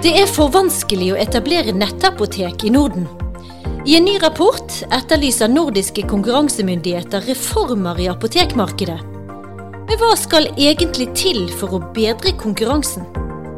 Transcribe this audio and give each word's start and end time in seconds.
Det 0.00 0.14
er 0.16 0.28
for 0.30 0.48
vanskelig 0.52 1.10
å 1.12 1.18
etablere 1.20 1.74
nettapotek 1.76 2.64
i 2.64 2.70
Norden. 2.72 3.04
I 3.84 3.98
en 3.98 4.06
ny 4.08 4.14
rapport 4.22 4.74
etterlyser 4.92 5.48
nordiske 5.52 6.06
konkurransemyndigheter 6.08 7.24
reformer 7.28 8.00
i 8.00 8.08
apotekmarkedet. 8.12 8.96
Men 9.90 9.98
hva 10.00 10.12
skal 10.16 10.48
egentlig 10.54 11.08
til 11.18 11.44
for 11.52 11.76
å 11.76 11.82
bedre 11.96 12.32
konkurransen? 12.40 13.04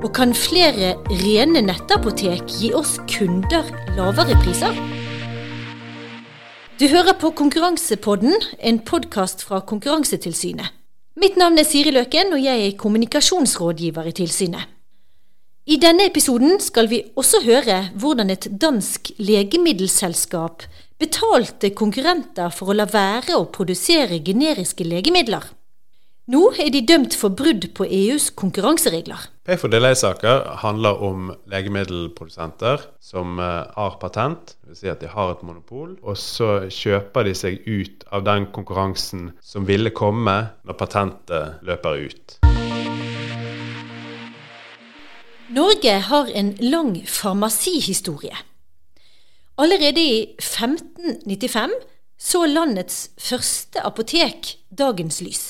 Og 0.02 0.11
kan 0.16 0.34
flere 0.34 0.96
rene 1.23 1.62
nettapotek 1.66 2.48
gi 2.59 2.73
oss 2.75 2.96
kunder 3.11 3.69
lavere 3.98 4.39
priser? 4.43 4.79
Du 6.80 6.89
hører 6.91 7.14
på 7.14 7.30
Konkurransepodden, 7.39 8.34
en 8.59 8.82
podkast 8.82 9.45
fra 9.46 9.61
Konkurransetilsynet. 9.62 10.73
Mitt 11.21 11.37
navn 11.39 11.61
er 11.61 11.69
Siri 11.69 11.93
Løken, 11.95 12.32
og 12.34 12.43
jeg 12.43 12.66
er 12.66 12.79
kommunikasjonsrådgiver 12.80 14.09
i 14.11 14.14
tilsynet. 14.23 14.71
I 15.62 15.77
denne 15.79 16.09
episoden 16.09 16.57
skal 16.59 16.89
vi 16.91 17.05
også 17.15 17.39
høre 17.45 17.77
hvordan 17.95 18.33
et 18.34 18.48
dansk 18.51 19.12
legemiddelselskap 19.23 20.65
betalte 20.98 21.71
konkurrenter 21.79 22.51
for 22.51 22.73
å 22.73 22.75
la 22.75 22.88
være 22.91 23.37
å 23.38 23.47
produsere 23.47 24.19
generiske 24.27 24.83
legemidler. 24.83 25.47
Nå 26.35 26.43
er 26.59 26.73
de 26.75 26.83
dømt 26.87 27.15
for 27.19 27.35
brudd 27.38 27.69
på 27.79 27.87
EUs 27.87 28.33
konkurranseregler. 28.35 29.29
Pay 29.47 29.59
for 29.59 29.71
delay-saker 29.71 30.48
handler 30.65 30.98
om 31.02 31.30
legemiddelprodusenter 31.51 32.83
som 33.02 33.38
eh, 33.38 33.63
har 33.79 33.99
patent, 34.02 34.57
dvs. 34.66 34.83
Si 34.83 34.91
at 34.91 35.02
de 35.02 35.10
har 35.15 35.35
et 35.35 35.47
monopol, 35.47 35.95
og 36.02 36.19
så 36.19 36.65
kjøper 36.71 37.30
de 37.30 37.38
seg 37.38 37.63
ut 37.66 38.07
av 38.10 38.27
den 38.27 38.51
konkurransen 38.55 39.30
som 39.43 39.66
ville 39.66 39.95
komme 39.95 40.38
når 40.66 40.79
patentet 40.79 41.63
løper 41.66 42.07
ut. 42.07 42.38
Norge 45.52 45.92
har 46.09 46.30
en 46.33 46.55
lang 46.61 46.95
farmasihistorie. 47.07 48.37
Allerede 49.60 50.01
i 50.01 50.21
1595 50.40 51.73
så 52.16 52.46
landets 52.46 53.10
første 53.21 53.82
apotek 53.85 54.54
dagens 54.71 55.18
lys. 55.21 55.43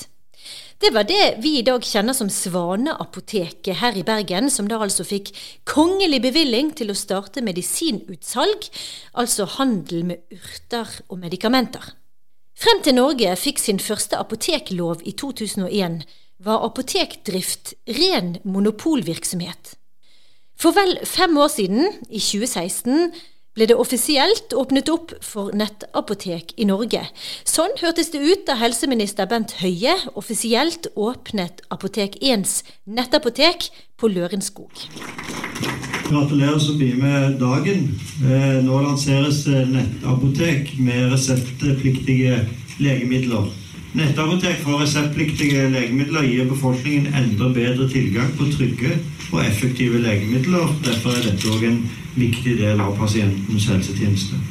Det 0.83 0.89
var 0.91 1.07
det 1.07 1.37
vi 1.39 1.53
i 1.59 1.63
dag 1.63 1.85
kjenner 1.87 2.17
som 2.17 2.27
Svaneapoteket 2.27 3.79
her 3.79 3.95
i 3.95 4.03
Bergen, 4.03 4.49
som 4.51 4.67
da 4.67 4.81
altså 4.83 5.05
fikk 5.07 5.31
kongelig 5.71 6.19
bevilling 6.25 6.73
til 6.75 6.91
å 6.91 6.97
starte 6.99 7.43
medisinutsalg, 7.45 8.67
altså 9.15 9.47
handel 9.55 10.03
med 10.09 10.25
urter 10.35 10.91
og 11.07 11.21
medikamenter. 11.21 11.93
Frem 12.59 12.83
til 12.83 12.97
Norge 12.99 13.37
fikk 13.39 13.63
sin 13.63 13.79
første 13.79 14.19
apoteklov 14.19 15.05
i 15.07 15.15
2001, 15.15 16.03
var 16.43 16.67
apotekdrift 16.67 17.71
ren 17.87 18.35
monopolvirksomhet. 18.43 19.77
For 20.63 20.71
vel 20.71 20.93
fem 21.03 21.35
år 21.37 21.49
siden, 21.51 21.89
i 22.07 22.21
2016, 22.23 23.09
ble 23.53 23.65
det 23.67 23.75
offisielt 23.75 24.53
åpnet 24.55 24.87
opp 24.93 25.11
for 25.19 25.51
nettapotek 25.59 26.53
i 26.55 26.63
Norge. 26.69 27.01
Sånn 27.43 27.73
hørtes 27.81 28.13
det 28.13 28.21
ut 28.23 28.45
da 28.47 28.55
helseminister 28.61 29.27
Bent 29.27 29.57
Høie 29.59 29.97
offisielt 30.15 30.87
åpnet 30.95 31.59
Apotek 31.67 32.15
1s 32.23 32.61
nettapotek 32.87 33.67
på 33.99 34.07
Lørenskog. 34.13 34.85
Gratulerer 36.07 36.63
så 36.63 36.77
mye 36.79 36.95
med 37.01 37.35
dagen. 37.43 37.83
Eh, 38.23 38.63
nå 38.63 38.79
lanseres 38.87 39.43
eh, 39.51 39.67
nettapotek 39.67 40.77
med 40.79 41.11
reseptpliktige 41.11 42.39
legemidler. 42.79 43.51
Nettapotek 43.93 44.63
for 44.63 44.81
reseptpliktige 44.81 45.67
legemidler 45.69 46.25
gir 46.25 46.47
befolkningen 46.49 47.11
enda 47.13 47.51
bedre 47.53 47.85
tilgang 47.89 48.31
på 48.37 48.47
trygge 48.55 48.95
og 49.29 49.43
effektive 49.45 50.01
legemidler. 50.01 50.71
Derfor 50.85 51.13
er 51.13 51.27
dette 51.27 51.51
òg 51.53 51.67
en 51.67 51.77
viktig 52.15 52.55
del 52.57 52.81
av 52.81 52.95
pasientens 52.97 53.67
helsetjeneste. 53.69 54.41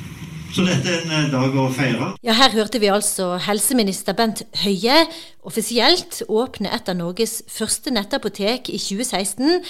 Så 0.53 0.63
dette 0.69 0.95
er 0.95 1.03
en 1.03 1.14
eh, 1.17 1.29
dag 1.33 1.58
å 1.58 1.67
feire. 1.75 2.13
Ja, 2.23 2.36
Her 2.39 2.55
hørte 2.55 2.79
vi 2.79 2.92
altså 2.92 3.33
helseminister 3.42 4.14
Bent 4.14 4.45
Høie 4.63 5.01
offisielt 5.42 6.23
åpne 6.29 6.70
et 6.77 6.92
av 6.92 7.01
Norges 7.01 7.41
første 7.51 7.91
nettapotek 7.91 8.70
i 8.70 8.79
2016. 8.79 9.63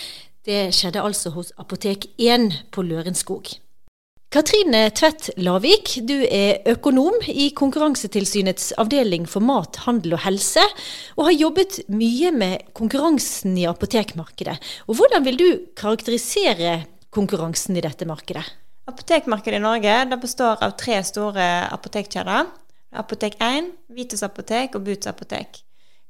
Det 0.45 0.63
skjedde 0.77 1.01
altså 1.01 1.33
hos 1.33 1.55
Apotek 1.57 2.11
1 2.19 2.51
på 2.75 2.85
Lørenskog. 2.85 3.55
Katrine 4.33 4.87
Tvedt 4.97 5.27
Lavik, 5.45 5.91
du 6.09 6.23
er 6.25 6.63
økonom 6.73 7.19
i 7.29 7.51
Konkurransetilsynets 7.53 8.71
avdeling 8.81 9.27
for 9.29 9.45
mat, 9.45 9.77
handel 9.85 10.15
og 10.17 10.23
helse, 10.25 10.63
og 11.19 11.27
har 11.27 11.37
jobbet 11.37 11.77
mye 11.93 12.31
med 12.33 12.63
konkurransen 12.73 13.59
i 13.61 13.67
apotekmarkedet. 13.69 14.55
Og 14.89 14.97
hvordan 14.97 15.27
vil 15.29 15.37
du 15.37 15.45
karakterisere 15.77 16.79
konkurransen 17.13 17.77
i 17.77 17.85
dette 17.85 18.09
markedet? 18.09 18.47
Apotekmarkedet 18.89 19.61
i 19.61 19.67
Norge 19.67 20.01
består 20.25 20.65
av 20.65 20.79
tre 20.81 20.97
store 21.05 21.51
apotekkjeder. 21.69 22.49
Apotek 23.05 23.37
1, 23.37 23.69
Vitus 23.93 24.25
apotek 24.25 24.81
og 24.81 24.89
Boots 24.89 25.13
apotek. 25.13 25.61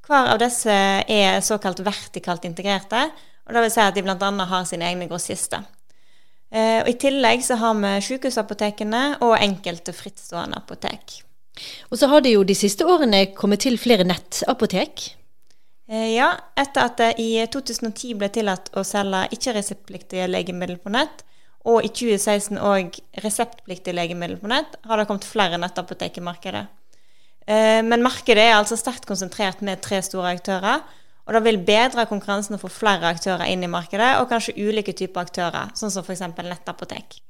Hver 0.07 0.31
av 0.31 0.39
disse 0.47 0.79
er 1.11 1.43
såkalt 1.43 1.83
vertikalt 1.83 2.47
integrerte, 2.47 3.09
og 3.49 3.57
det 3.57 3.67
vil 3.67 3.79
si 3.81 3.83
at 3.83 3.99
de 3.99 4.07
bl.a. 4.07 4.35
har 4.55 4.71
sine 4.71 4.95
egne 4.95 5.11
grossister. 5.11 5.67
Eh, 6.53 6.83
og 6.83 6.91
I 6.91 6.99
tillegg 7.01 7.45
så 7.47 7.57
har 7.61 7.79
vi 7.81 7.93
sykehusapotekene 8.05 9.03
og 9.25 9.39
enkelte 9.41 9.95
frittstående 9.97 10.61
apotek. 10.61 11.23
Og 11.91 11.99
så 12.01 12.09
har 12.13 12.25
det 12.25 12.35
jo 12.35 12.45
de 12.45 12.57
siste 12.57 12.85
årene 12.89 13.27
kommet 13.37 13.65
til 13.65 13.79
flere 13.81 14.05
nettapotek? 14.09 15.09
Eh, 15.93 16.13
ja, 16.15 16.31
etter 16.57 16.89
at 16.89 17.01
det 17.01 17.11
i 17.21 17.31
2010 17.53 18.15
ble 18.21 18.29
tillatt 18.33 18.71
å 18.77 18.85
selge 18.87 19.27
ikke-reseptpliktige 19.37 20.29
legemidler 20.31 20.81
på 20.81 20.93
nett, 20.93 21.25
og 21.69 21.85
i 21.87 21.91
2016 21.93 22.59
òg 22.59 22.97
reseptpliktige 23.23 23.95
legemidler 23.95 24.41
på 24.41 24.51
nett, 24.51 24.77
har 24.89 24.99
det 24.99 25.07
kommet 25.09 25.29
flere 25.29 25.61
nettapotek 25.61 26.19
i 26.19 26.25
markedet. 26.25 26.65
Eh, 27.47 27.81
men 27.85 28.05
markedet 28.05 28.45
er 28.45 28.57
altså 28.57 28.79
sterkt 28.79 29.07
konsentrert 29.09 29.63
med 29.65 29.83
tre 29.85 30.01
store 30.05 30.35
aktører. 30.37 30.83
Og 31.27 31.37
det 31.37 31.43
vil 31.45 31.61
bedre 31.63 32.07
konkurransen 32.11 32.57
å 32.57 32.61
få 32.63 32.71
flere 32.73 33.13
aktører 33.13 33.47
inn 33.53 33.63
i 33.63 33.71
markedet, 33.71 34.17
og 34.19 34.31
kanskje 34.33 34.57
ulike 34.59 34.95
typer 34.99 35.23
aktører, 35.23 35.71
sånn 35.79 35.93
som 35.95 36.03
f.eks. 36.03 36.25
nettapotek. 36.43 37.21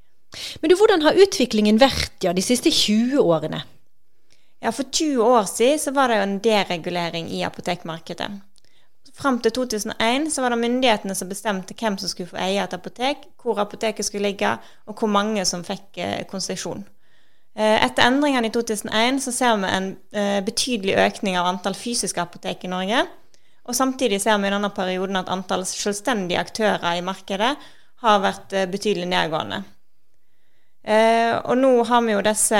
Men 0.61 0.71
du, 0.71 0.77
hvordan 0.79 1.03
har 1.05 1.19
utviklingen 1.19 1.77
vært 1.81 2.25
ja, 2.25 2.33
de 2.33 2.41
siste 2.41 2.71
20 2.73 3.21
årene? 3.21 3.61
Ja, 4.63 4.71
For 4.71 4.87
20 4.87 5.21
år 5.21 5.45
siden 5.51 5.79
så 5.79 5.93
var 5.93 6.09
det 6.09 6.17
jo 6.17 6.25
en 6.25 6.39
deregulering 6.41 7.29
i 7.29 7.43
apotekmarkedet. 7.45 8.31
Fram 9.13 9.37
til 9.43 9.51
2001 9.53 10.31
så 10.33 10.41
var 10.41 10.53
det 10.53 10.61
myndighetene 10.63 11.13
som 11.15 11.29
bestemte 11.29 11.75
hvem 11.77 11.99
som 12.01 12.09
skulle 12.09 12.31
få 12.31 12.39
eie 12.41 12.63
et 12.63 12.73
apotek, 12.73 13.27
hvor 13.41 13.59
apoteket 13.61 14.07
skulle 14.07 14.31
ligge, 14.31 14.55
og 14.87 14.97
hvor 14.97 15.11
mange 15.11 15.43
som 15.45 15.65
fikk 15.67 15.99
eh, 16.01 16.23
konsesjon. 16.25 16.81
Eh, 17.53 17.77
etter 17.85 18.07
endringene 18.07 18.49
i 18.49 18.53
2001 18.55 19.19
så 19.21 19.35
ser 19.35 19.59
vi 19.61 19.69
en 19.69 19.91
eh, 20.17 20.39
betydelig 20.45 20.95
økning 21.03 21.37
av 21.37 21.51
antall 21.51 21.77
fysiske 21.77 22.23
apotek 22.23 22.65
i 22.65 22.71
Norge. 22.71 23.03
Og 23.63 23.75
samtidig 23.75 24.19
ser 24.21 24.39
vi 24.41 24.49
i 24.49 24.51
denne 24.51 24.71
perioden 24.75 25.19
at 25.19 25.31
antall 25.31 25.63
selvstendige 25.67 26.41
aktører 26.41 26.97
i 26.97 27.05
markedet 27.05 27.53
har 28.03 28.19
vært 28.23 28.55
eh, 28.55 28.67
betydelig 28.69 29.07
nedgående. 29.07 29.61
Eh, 30.83 31.31
og 31.37 31.55
nå 31.59 31.71
har 31.87 32.03
vi 32.03 32.15
jo 32.15 32.25
disse 32.25 32.59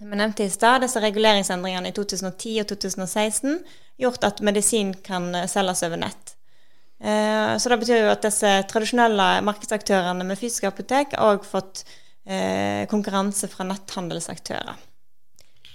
som 0.00 0.14
nevnte 0.16 0.46
i 0.46 0.50
stad, 0.50 0.80
disse 0.82 1.00
reguleringsendringene 1.02 1.92
i 1.92 1.94
2010 1.94 2.56
og 2.62 2.70
2016 2.72 3.58
gjort 4.00 4.26
at 4.26 4.42
medisin 4.42 4.94
kan 5.06 5.28
eh, 5.36 5.48
selges 5.50 5.84
over 5.86 6.02
nett. 6.06 6.36
Så 7.00 7.70
det 7.72 7.78
betyr 7.80 8.02
jo 8.02 8.08
at 8.12 8.26
disse 8.26 8.48
tradisjonelle 8.68 9.26
markedsaktørene 9.48 10.20
med 10.28 10.36
fysiske 10.36 10.68
apotek 10.68 11.14
har 11.16 11.30
òg 11.38 11.46
fått 11.48 11.80
konkurranse 12.92 13.48
fra 13.48 13.64
netthandelsaktører. 13.64 14.76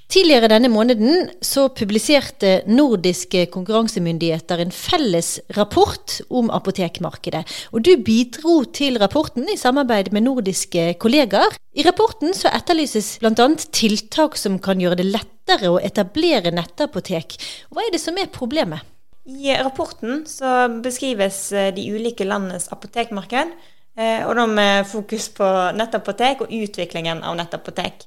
Tidligere 0.06 0.48
denne 0.52 0.70
måneden 0.70 1.32
så 1.42 1.66
publiserte 1.74 2.60
nordiske 2.70 3.48
konkurransemyndigheter 3.54 4.62
en 4.62 4.74
felles 4.74 5.40
rapport 5.58 6.20
om 6.30 6.52
apotekmarkedet. 6.54 7.42
Og 7.74 7.82
du 7.88 7.96
bidro 8.06 8.60
til 8.70 9.00
rapporten 9.02 9.50
i 9.50 9.58
samarbeid 9.58 10.12
med 10.14 10.28
nordiske 10.28 10.92
kollegaer. 11.02 11.58
I 11.74 11.84
rapporten 11.88 12.38
så 12.38 12.54
etterlyses 12.54 13.16
bl.a. 13.24 13.50
tiltak 13.74 14.38
som 14.38 14.60
kan 14.62 14.80
gjøre 14.80 15.02
det 15.02 15.10
lettere 15.10 15.74
å 15.74 15.82
etablere 15.82 16.54
nettapotek. 16.54 17.40
Hva 17.74 17.88
er 17.88 17.96
det 17.98 18.04
som 18.06 18.22
er 18.22 18.30
problemet? 18.32 18.86
I 19.26 19.56
rapporten 19.58 20.22
så 20.30 20.68
beskrives 20.86 21.48
eh, 21.52 21.72
de 21.74 21.82
ulike 21.90 22.28
landenes 22.30 22.70
apotekmarked, 22.70 23.56
eh, 23.98 24.22
og 24.22 24.36
da 24.38 24.46
med 24.46 24.86
fokus 24.86 25.32
på 25.34 25.48
nettapotek 25.74 26.46
og 26.46 26.54
utviklingen 26.54 27.26
av 27.26 27.34
nettapotek. 27.40 28.06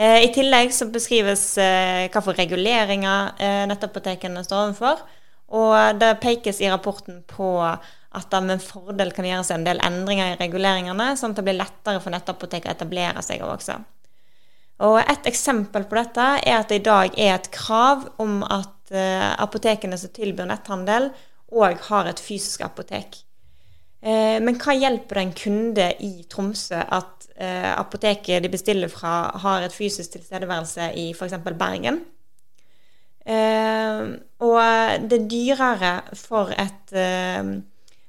Eh, 0.00 0.24
I 0.24 0.32
tillegg 0.32 0.72
så 0.72 0.88
beskrives 0.88 1.44
hva 1.60 2.22
hvilke 2.24 2.38
reguleringer 2.38 3.34
eh, 3.36 3.62
nettapotekene 3.68 4.44
står 4.46 4.62
overfor. 4.70 5.02
Og 5.60 6.00
det 6.00 6.14
pekes 6.22 6.60
i 6.62 6.70
rapporten 6.70 7.20
på 7.28 7.50
at 7.60 8.28
det 8.32 8.40
med 8.46 8.62
fordel 8.62 9.10
kan 9.14 9.26
gjøres 9.26 9.50
en 9.52 9.66
del 9.66 9.82
endringer 9.84 10.32
i 10.32 10.38
reguleringene, 10.38 11.12
sånn 11.18 11.34
at 11.34 11.40
det 11.40 11.46
blir 11.46 11.58
lettere 11.58 12.02
for 12.02 12.14
nettapotek 12.14 12.68
å 12.68 12.72
etablere 12.72 13.22
seg 13.26 13.42
også. 13.44 13.76
Og 14.86 14.96
Et 15.02 15.26
eksempel 15.28 15.84
på 15.90 15.98
dette 15.98 16.28
er 16.38 16.56
at 16.56 16.70
det 16.70 16.80
i 16.80 16.86
dag 16.86 17.18
er 17.18 17.34
et 17.34 17.50
krav 17.52 18.06
om 18.22 18.40
at 18.46 18.94
apotekene 19.42 19.98
som 19.98 20.14
tilbyr 20.14 20.48
netthandel, 20.50 21.10
òg 21.50 21.82
har 21.90 22.08
et 22.10 22.22
fysisk 22.22 22.62
apotek. 22.66 23.20
Eh, 24.00 24.38
men 24.40 24.56
hva 24.56 24.72
hjelper 24.76 25.18
det 25.18 25.24
en 25.26 25.34
kunde 25.36 25.88
i 26.00 26.10
Tromsø 26.30 26.78
at 26.80 27.26
eh, 27.36 27.68
apoteket 27.74 28.40
de 28.42 28.52
bestiller 28.52 28.88
fra, 28.88 29.28
har 29.42 29.66
et 29.66 29.76
fysisk 29.76 30.16
tilstedeværelse 30.16 30.88
i 30.96 31.10
f.eks. 31.12 31.36
Bergen? 31.60 32.00
Eh, 33.28 34.00
og 34.40 35.04
det 35.04 35.18
er 35.18 35.28
dyrere 35.28 35.92
for 36.16 36.54
et, 36.56 36.96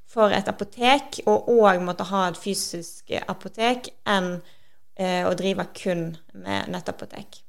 for 0.08 0.32
et 0.32 0.48
apotek 0.48 1.22
å 1.28 1.36
òg 1.60 1.84
måtte 1.84 2.08
ha 2.08 2.30
et 2.30 2.40
fysisk 2.40 3.12
apotek 3.28 3.92
enn 4.08 4.38
å 5.02 5.32
drive 5.34 5.64
kun 5.74 6.12
med 6.38 6.68
nettapotek. 6.70 7.40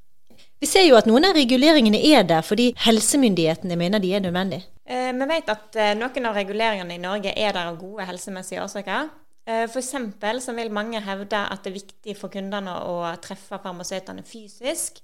Vi 0.63 0.69
ser 0.71 0.87
jo 0.87 0.95
at 0.97 1.09
noen 1.11 1.27
av 1.29 1.35
reguleringene 1.37 1.99
er 2.15 2.23
der 2.25 2.45
fordi 2.47 2.71
helsemyndighetene 2.81 3.77
mener 3.77 4.01
de 4.03 4.13
er 4.15 4.23
nødvendige. 4.25 4.65
Eh, 4.85 5.13
vi 5.13 5.27
vet 5.31 5.51
at 5.53 5.77
eh, 5.79 5.95
noen 5.95 6.27
av 6.27 6.37
reguleringene 6.37 6.97
i 6.97 7.03
Norge 7.03 7.35
er 7.39 7.55
der 7.55 7.71
av 7.71 7.79
gode 7.79 8.07
helsemessige 8.09 8.65
årsaker. 8.65 9.11
Eh, 9.47 9.65
F.eks. 9.69 9.95
så 10.45 10.55
vil 10.57 10.75
mange 10.75 11.03
hevde 11.05 11.39
at 11.39 11.63
det 11.63 11.71
er 11.71 11.79
viktig 11.79 12.17
for 12.19 12.33
kundene 12.35 12.75
å 12.89 12.97
treffe 13.23 13.61
farmasøytene 13.63 14.27
fysisk. 14.27 15.03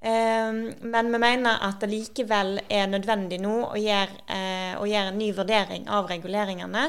Men 0.00 1.10
vi 1.12 1.18
mener 1.20 1.58
at 1.60 1.82
det 1.82 1.90
likevel 1.90 2.54
er 2.72 2.86
nødvendig 2.88 3.36
nå 3.36 3.56
å 3.66 3.76
gjøre, 3.76 4.38
å 4.80 4.86
gjøre 4.88 5.10
en 5.10 5.18
ny 5.20 5.26
vurdering 5.36 5.82
av 5.92 6.08
reguleringene 6.08 6.86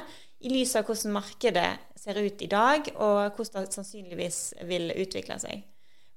i 0.48 0.54
lys 0.54 0.78
av 0.80 0.88
hvordan 0.88 1.18
markedet 1.18 1.74
ser 2.00 2.22
ut 2.24 2.40
i 2.40 2.48
dag, 2.48 2.88
og 3.04 3.36
hvordan 3.36 3.68
det 3.68 3.76
sannsynligvis 3.76 4.40
vil 4.70 4.94
utvikle 4.96 5.36
seg. 5.44 5.66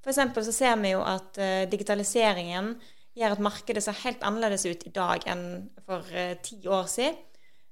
For 0.06 0.14
så 0.14 0.54
ser 0.54 0.78
vi 0.84 0.94
jo 0.94 1.02
at 1.02 1.34
digitaliseringen 1.72 2.76
gjør 3.18 3.36
at 3.36 3.44
markedet 3.46 3.84
ser 3.84 4.00
helt 4.04 4.24
annerledes 4.26 4.66
ut 4.66 4.84
i 4.86 4.92
dag 4.94 5.26
enn 5.30 5.46
for 5.86 6.06
uh, 6.14 6.34
ti 6.44 6.60
år 6.66 6.90
siden. 6.90 7.20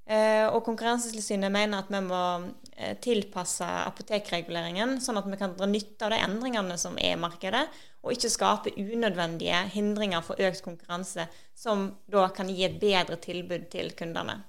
Uh, 0.02 0.50
og 0.50 0.64
Konkurransetilsynet 0.66 1.52
mener 1.54 1.84
at 1.84 1.90
vi 1.92 2.00
må 2.02 2.22
tilpasse 3.04 3.62
apotekreguleringen, 3.62 4.96
sånn 5.04 5.20
at 5.20 5.26
vi 5.28 5.36
kan 5.38 5.52
dra 5.54 5.68
nytte 5.68 6.06
av 6.06 6.10
de 6.10 6.18
endringene 6.24 6.74
som 6.80 6.96
er 6.98 7.12
i 7.14 7.20
markedet, 7.20 7.60
og 8.02 8.16
ikke 8.16 8.30
skape 8.32 8.72
unødvendige 8.74 9.60
hindringer 9.74 10.24
for 10.26 10.40
økt 10.42 10.64
konkurranse, 10.64 11.28
som 11.54 11.84
da 12.10 12.24
kan 12.34 12.50
gi 12.50 12.64
et 12.66 12.80
bedre 12.82 13.20
tilbud 13.22 13.68
til 13.70 13.92
kundene. 13.98 14.40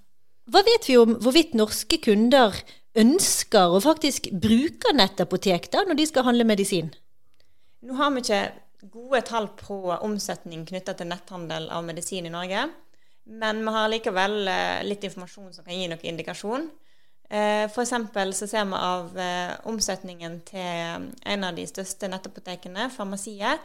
Hva 0.49 0.63
vet 0.65 0.87
vi 0.89 0.97
om 0.99 1.13
hvorvidt 1.23 1.53
norske 1.55 1.99
kunder 2.03 2.57
ønsker 2.99 3.75
og 3.77 3.85
faktisk 3.85 4.27
bruker 4.33 4.95
nettapotek 4.97 5.69
da, 5.71 5.85
når 5.87 5.99
de 5.99 6.07
skal 6.09 6.27
handle 6.27 6.47
medisin? 6.47 6.91
Nå 7.83 7.95
har 7.99 8.11
vi 8.15 8.23
ikke 8.23 8.41
gode 8.91 9.21
tall 9.27 9.47
på 9.59 9.77
omsetning 10.03 10.65
knytta 10.67 10.95
til 10.97 11.09
netthandel 11.11 11.69
av 11.71 11.85
medisin 11.87 12.27
i 12.27 12.33
Norge. 12.33 12.65
Men 13.23 13.61
vi 13.63 13.73
har 13.75 13.91
likevel 13.91 14.47
eh, 14.51 14.79
litt 14.83 15.05
informasjon 15.07 15.53
som 15.55 15.65
kan 15.65 15.77
gi 15.77 15.87
noen 15.87 16.09
indikasjon. 16.11 16.67
Eh, 17.29 17.65
F.eks. 17.69 17.93
så 18.37 18.49
ser 18.49 18.67
vi 18.67 18.79
av 18.79 19.15
eh, 19.19 19.53
omsetningen 19.69 20.41
til 20.47 21.07
en 21.33 21.47
av 21.47 21.55
de 21.55 21.65
største 21.69 22.09
nettapotekene, 22.11 22.89
Farmasiet. 22.91 23.63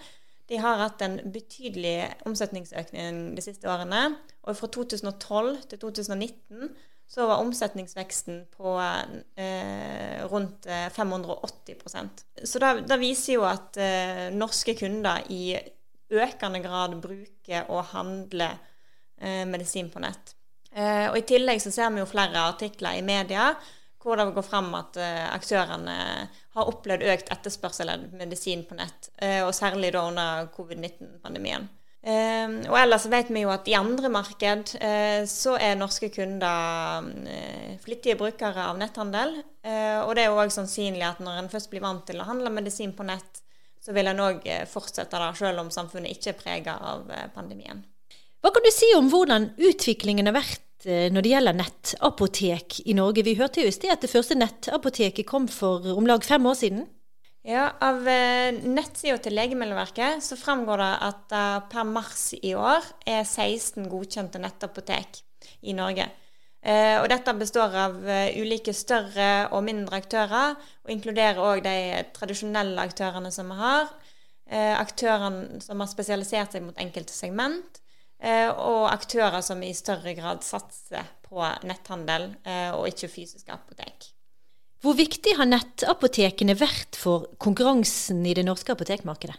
De 0.49 0.61
har 0.63 0.79
hatt 0.81 1.03
en 1.05 1.19
betydelig 1.29 2.07
omsetningsøkning 2.29 3.35
de 3.37 3.45
siste 3.45 3.69
årene. 3.69 4.15
Og 4.47 4.57
fra 4.57 4.71
2012 4.79 5.59
til 5.69 5.83
2019 5.83 6.71
så 7.09 7.27
var 7.27 7.41
omsetningsveksten 7.41 8.43
på 8.57 8.75
eh, 9.37 10.27
rundt 10.29 10.67
580 10.93 11.77
eh, 11.95 12.05
Så 12.45 12.59
det, 12.59 12.99
viser 13.01 13.39
jo 13.39 13.47
at 13.49 13.77
eh, 13.81 14.29
norske 14.35 14.75
kunder 14.77 15.25
i 15.33 15.57
økende 16.13 16.61
grad 16.61 16.99
bruker 17.01 17.71
og 17.73 17.89
handler 17.95 18.59
eh, 19.21 19.47
medisin 19.49 19.89
på 19.89 20.05
nett. 20.05 20.35
Eh, 20.73 21.09
og 21.09 21.17
I 21.17 21.25
tillegg 21.33 21.65
så 21.65 21.73
ser 21.73 21.89
vi 21.95 22.05
jo 22.05 22.11
flere 22.11 22.45
artikler 22.51 23.01
i 23.01 23.05
media 23.05 23.55
hvor 23.99 24.21
det 24.21 24.29
går 24.37 24.45
fram 24.47 24.69
at 24.79 24.95
uh, 25.03 25.25
aktørene 25.35 25.95
har 26.55 26.69
opplevd 26.71 27.03
økt 27.11 27.33
etterspørsel 27.35 27.91
av 27.91 28.05
medisin 28.15 28.63
på 28.65 28.77
nett, 28.79 29.09
og 29.43 29.51
særlig 29.53 29.91
da 29.93 30.05
under 30.07 30.47
covid-19-pandemien. 30.55 31.67
Uh, 31.99 32.63
og 32.71 32.77
ellers 32.79 33.09
vet 33.11 33.31
vi 33.35 33.41
jo 33.43 33.51
at 33.51 33.67
i 33.67 33.75
andre 33.75 34.07
marked 34.13 34.71
uh, 34.79 35.25
så 35.27 35.57
er 35.59 35.75
norske 35.75 36.13
kunder 36.15 37.09
uh, 37.11 37.73
flittige 37.83 38.15
brukere 38.21 38.69
av 38.71 38.79
netthandel. 38.79 39.41
og 39.69 40.15
det 40.17 40.23
er 40.23 40.31
jo 40.31 40.39
òg 40.41 40.53
sannsynlig 40.55 41.05
at 41.05 41.19
når 41.21 41.43
en 41.43 41.51
først 41.53 41.69
blir 41.69 41.83
vant 41.85 42.07
til 42.07 42.21
å 42.23 42.25
handle 42.25 42.53
medisin 42.55 42.95
på 42.97 43.05
nett, 43.05 43.43
så 43.85 43.93
vil 43.93 44.09
en 44.09 44.23
òg 44.23 44.47
fortsette 44.71 45.19
det, 45.21 45.29
selv 45.37 45.61
om 45.61 45.69
samfunnet 45.71 46.15
ikke 46.15 46.31
er 46.33 46.39
prega 46.39 46.77
av 46.81 47.11
pandemien. 47.35 47.83
Hva 48.41 48.53
kan 48.55 48.65
du 48.65 48.71
si 48.73 48.89
om 48.97 49.11
hvordan 49.13 49.51
utviklingen 49.59 50.31
har 50.31 50.39
vært 50.39 50.87
når 51.13 51.27
det 51.27 51.33
gjelder 51.35 51.59
nettapotek 51.59 52.79
i 52.87 52.97
Norge? 52.97 53.27
Vi 53.27 53.37
hørte 53.37 53.61
jo 53.61 53.69
i 53.69 53.75
sted 53.75 53.93
at 53.93 54.07
det 54.07 54.13
første 54.13 54.39
nettapoteket 54.39 55.29
kom 55.29 55.51
for 55.53 55.85
om 55.93 56.09
lag 56.09 56.25
fem 56.25 56.49
år 56.49 56.57
siden. 56.63 56.87
Ja, 57.47 57.69
Av 57.81 58.03
eh, 58.09 58.51
nettsida 58.67 59.19
til 59.23 59.37
Legemiddelverket 59.39 60.25
så 60.25 60.37
framgår 60.37 60.81
det 60.83 60.95
at 61.07 61.35
per 61.71 61.87
mars 61.87 62.33
i 62.35 62.55
år 62.59 62.83
er 63.07 63.23
16 63.23 63.87
godkjente 63.91 64.41
nettapotek 64.43 65.21
i 65.63 65.75
Norge. 65.77 66.09
Eh, 66.59 66.99
og 66.99 67.07
dette 67.13 67.35
består 67.39 67.77
av 67.79 68.01
eh, 68.03 68.35
ulike 68.43 68.75
større 68.75 69.49
og 69.55 69.63
mindre 69.69 70.01
aktører, 70.03 70.59
og 70.83 70.93
inkluderer 70.93 71.39
òg 71.39 71.63
de 71.67 72.03
tradisjonelle 72.17 72.89
aktørene 72.91 73.33
som 73.35 73.55
vi 73.55 73.61
har. 73.63 73.91
Aktørene 74.49 75.59
som 75.61 75.83
har 75.83 75.91
spesialisert 75.91 76.55
seg 76.55 76.63
mot 76.65 76.79
enkelte 76.81 77.13
segment, 77.13 77.83
og 78.57 78.87
aktører 78.89 79.43
som 79.45 79.61
i 79.61 79.75
større 79.77 80.15
grad 80.17 80.41
satser 80.41 81.05
på 81.29 81.45
netthandel 81.69 82.31
og 82.79 82.89
ikke 82.89 83.13
fysiske 83.13 83.53
apotek. 83.53 84.09
Hvor 84.85 84.95
viktig 84.95 85.35
har 85.35 85.49
nettapotekene 85.51 86.55
vært 86.59 86.99
for 86.99 87.27
konkurransen 87.43 88.23
i 88.27 88.35
det 88.39 88.45
norske 88.47 88.75
apotekmarkedet? 88.75 89.35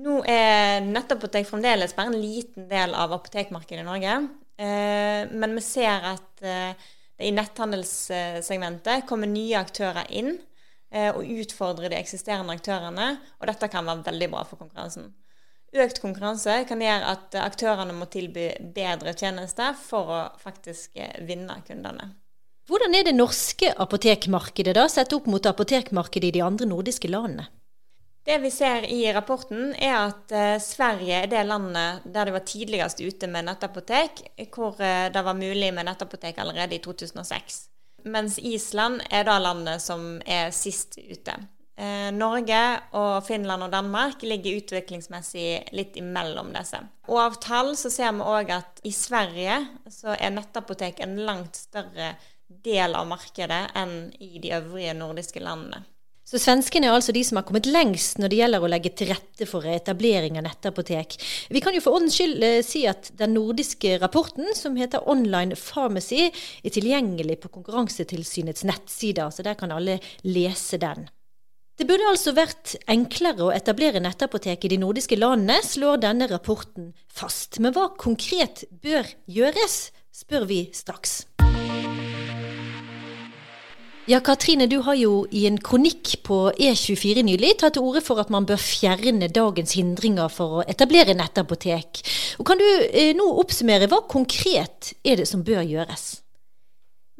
Nå 0.00 0.20
er 0.28 0.84
nettapotek 0.84 1.48
fremdeles 1.48 1.96
bare 1.96 2.12
en 2.12 2.20
liten 2.20 2.68
del 2.70 2.92
av 2.94 3.14
apotekmarkedet 3.16 3.82
i 3.82 3.88
Norge. 3.88 4.18
Eh, 4.60 5.24
men 5.32 5.56
vi 5.56 5.64
ser 5.64 6.04
at 6.12 6.44
eh, 6.44 6.76
det 7.16 7.26
i 7.26 7.32
netthandelssegmentet 7.34 9.08
kommer 9.08 9.28
nye 9.28 9.58
aktører 9.58 10.06
inn 10.12 10.34
eh, 10.92 11.10
og 11.10 11.24
utfordrer 11.24 11.90
de 11.90 11.98
eksisterende 11.98 12.54
aktørene. 12.54 13.10
Og 13.40 13.50
dette 13.50 13.72
kan 13.72 13.88
være 13.88 14.06
veldig 14.12 14.30
bra 14.36 14.44
for 14.46 14.60
konkurransen. 14.60 15.10
Økt 15.80 16.00
konkurranse 16.02 16.60
kan 16.68 16.82
gjøre 16.82 17.12
at 17.16 17.40
aktørene 17.40 17.96
må 17.96 18.08
tilby 18.10 18.50
bedre 18.76 19.16
tjenester 19.16 19.72
for 19.78 20.12
å 20.12 20.24
faktisk 20.42 20.98
vinne 21.26 21.60
kundene. 21.66 22.12
Hvordan 22.70 22.94
er 22.94 23.08
det 23.08 23.16
norske 23.18 23.72
apotekmarkedet 23.82 24.76
da, 24.76 24.84
sett 24.86 25.10
opp 25.16 25.24
mot 25.26 25.46
apotekmarkedet 25.48 26.28
i 26.28 26.36
de 26.36 26.42
andre 26.46 26.68
nordiske 26.70 27.08
landene? 27.10 27.48
Det 28.22 28.36
vi 28.38 28.50
ser 28.54 28.84
i 28.86 29.00
rapporten, 29.10 29.72
er 29.74 29.96
at 29.96 30.30
eh, 30.36 30.60
Sverige 30.62 31.24
er 31.24 31.30
det 31.32 31.40
landet 31.48 32.04
der 32.04 32.28
de 32.28 32.36
var 32.36 32.44
tidligst 32.46 33.02
ute 33.02 33.26
med 33.32 33.48
nettapotek, 33.48 34.22
hvor 34.54 34.78
eh, 34.78 35.08
det 35.10 35.24
var 35.26 35.34
mulig 35.34 35.72
med 35.74 35.88
nettapotek 35.88 36.38
allerede 36.38 36.78
i 36.78 36.82
2006. 36.84 37.58
Mens 38.06 38.38
Island 38.38 39.02
er 39.10 39.26
da 39.26 39.40
landet 39.42 39.82
som 39.82 40.20
er 40.22 40.54
sist 40.54 41.00
ute. 41.00 41.40
Eh, 41.80 42.10
Norge 42.14 42.62
og 42.94 43.24
Finland 43.26 43.66
og 43.66 43.74
Danmark 43.74 44.22
ligger 44.22 44.60
utviklingsmessig 44.60 45.72
litt 45.74 45.98
imellom 45.98 46.52
disse. 46.54 46.84
Og 47.10 47.18
av 47.18 47.42
tall 47.42 47.74
så 47.74 47.90
ser 47.90 48.14
vi 48.14 48.30
òg 48.30 48.52
at 48.60 48.82
i 48.86 48.92
Sverige 48.94 49.58
så 49.90 50.14
er 50.14 50.36
nettapotek 50.36 51.00
en 51.02 51.18
langt 51.26 51.58
større 51.66 52.14
del 52.64 52.96
av 52.98 53.08
markedet 53.08 53.62
enn 53.78 54.10
i 54.20 54.38
de 54.42 54.52
øvrige 54.58 54.94
nordiske 54.98 55.42
landene. 55.42 55.84
Så 56.30 56.38
svenskene 56.38 56.86
er 56.86 56.94
altså 56.94 57.10
de 57.10 57.24
som 57.26 57.40
har 57.40 57.44
kommet 57.48 57.66
lengst 57.66 58.20
når 58.20 58.30
det 58.30 58.36
gjelder 58.38 58.62
å 58.62 58.68
legge 58.70 58.92
til 58.94 59.08
rette 59.10 59.46
for 59.50 59.66
etablering 59.66 60.36
av 60.38 60.44
nettapotek. 60.46 61.16
Vi 61.50 61.62
kan 61.64 61.74
jo 61.74 61.82
for 61.82 61.98
ordens 61.98 62.14
skyld 62.20 62.44
eh, 62.46 62.60
si 62.62 62.84
at 62.86 63.10
den 63.18 63.34
nordiske 63.34 63.96
rapporten, 63.98 64.52
som 64.54 64.78
heter 64.78 65.08
Online 65.10 65.58
Pharmacy, 65.58 66.28
er 66.30 66.74
tilgjengelig 66.76 67.40
på 67.42 67.50
Konkurransetilsynets 67.56 68.62
nettsider, 68.68 69.32
så 69.34 69.42
der 69.42 69.58
kan 69.58 69.74
alle 69.74 69.98
lese 70.22 70.78
den. 70.78 71.08
Det 71.80 71.88
burde 71.88 72.10
altså 72.12 72.36
vært 72.36 72.76
enklere 72.92 73.48
å 73.48 73.52
etablere 73.56 74.02
nettapotek 74.04 74.68
i 74.68 74.70
de 74.70 74.78
nordiske 74.82 75.18
landene, 75.18 75.58
slår 75.66 76.02
denne 76.04 76.30
rapporten 76.30 76.92
fast. 77.08 77.58
Men 77.58 77.74
hva 77.74 77.88
konkret 77.98 78.66
bør 78.84 79.08
gjøres, 79.26 79.88
spør 80.14 80.46
vi 80.46 80.66
straks. 80.76 81.24
Ja, 84.10 84.18
Katrine, 84.20 84.66
du 84.66 84.80
har 84.82 84.96
jo 84.98 85.10
i 85.30 85.44
en 85.46 85.60
kronikk 85.62 86.16
på 86.26 86.36
E24 86.58 87.22
nylig 87.22 87.52
tatt 87.60 87.76
til 87.76 87.84
orde 87.86 88.00
for 88.02 88.18
at 88.18 88.30
man 88.34 88.42
bør 88.48 88.58
fjerne 88.58 89.28
dagens 89.30 89.76
hindringer 89.78 90.32
for 90.34 90.56
å 90.58 90.62
etablere 90.72 91.14
nettapotek. 91.14 92.00
Og 92.42 92.48
kan 92.48 92.58
du 92.58 92.66
eh, 92.88 93.12
nå 93.14 93.28
oppsummere 93.38 93.86
hva 93.92 94.00
konkret 94.10 94.88
er 95.06 95.20
det 95.20 95.28
som 95.30 95.44
bør 95.46 95.62
gjøres? 95.62 96.08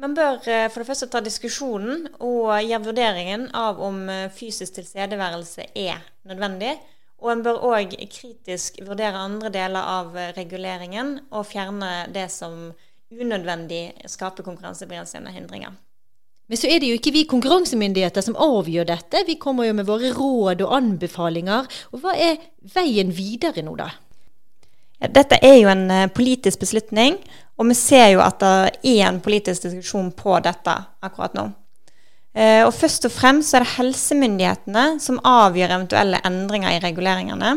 Man 0.03 0.17
bør 0.17 0.41
eh, 0.43 0.65
for 0.67 0.81
det 0.81 0.89
første 0.89 1.07
ta 1.13 1.21
diskusjonen 1.23 2.09
og 2.17 2.49
gjøre 2.59 2.81
vurderingen 2.89 3.45
av 3.55 3.79
om 3.85 4.01
eh, 4.11 4.25
fysisk 4.35 4.75
tilstedeværelse 4.81 5.69
er 5.71 6.01
nødvendig. 6.27 6.73
Og 7.23 7.31
en 7.31 7.45
bør 7.45 7.61
òg 7.69 7.95
kritisk 8.11 8.81
vurdere 8.83 9.21
andre 9.29 9.53
deler 9.53 9.87
av 9.93 10.11
eh, 10.17 10.33
reguleringen 10.35 11.21
og 11.29 11.47
fjerne 11.53 12.09
det 12.11 12.27
som 12.35 12.73
unødvendig 13.15 14.09
skaper 14.11 14.43
konkurransebegrensende 14.43 15.31
hindringer. 15.37 15.79
Men 16.51 16.59
så 16.59 16.67
er 16.67 16.81
det 16.83 16.89
jo 16.89 16.97
ikke 16.97 17.13
vi 17.15 17.21
konkurransemyndigheter 17.31 18.25
som 18.25 18.35
avgjør 18.35 18.89
dette. 18.89 19.21
Vi 19.23 19.37
kommer 19.39 19.69
jo 19.69 19.75
med 19.77 19.87
våre 19.87 20.09
råd 20.11 20.59
og 20.65 20.73
anbefalinger. 20.75 21.69
Og 21.95 22.01
hva 22.03 22.11
er 22.11 22.41
veien 22.73 23.13
videre 23.15 23.63
nå, 23.63 23.77
da? 23.79 23.87
Ja, 24.99 25.07
dette 25.15 25.39
er 25.39 25.55
jo 25.61 25.69
en 25.71 25.85
uh, 25.87 26.09
politisk 26.11 26.59
beslutning, 26.65 27.15
og 27.55 27.69
vi 27.71 27.77
ser 27.79 28.09
jo 28.17 28.19
at 28.25 28.43
det 28.43 28.81
er 28.83 29.05
en 29.07 29.21
politisk 29.23 29.63
diskusjon 29.63 30.09
på 30.11 30.35
dette 30.43 30.75
akkurat 30.99 31.39
nå. 31.39 31.45
Uh, 32.35 32.67
og 32.67 32.73
Først 32.75 33.07
og 33.07 33.15
fremst 33.15 33.55
er 33.55 33.63
det 33.63 33.71
helsemyndighetene 33.77 34.85
som 34.99 35.21
avgjør 35.23 35.77
eventuelle 35.77 36.19
endringer 36.27 36.75
i 36.75 36.81
reguleringene. 36.83 37.53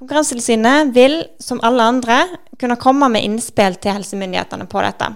Konkurransetilsynet 0.00 0.96
vil, 0.96 1.20
som 1.36 1.60
alle 1.60 1.84
andre, 1.92 2.22
kunne 2.56 2.80
komme 2.80 3.12
med 3.12 3.28
innspill 3.28 3.76
til 3.76 3.98
helsemyndighetene 4.00 4.64
på 4.72 4.80
dette. 4.88 5.12